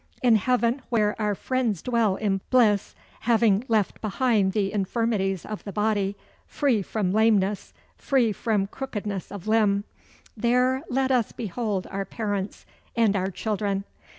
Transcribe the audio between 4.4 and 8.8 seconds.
the infirmities of the body, free from lameness, free from